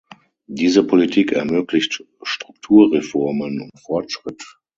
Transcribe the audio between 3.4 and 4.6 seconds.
und Fortschritt.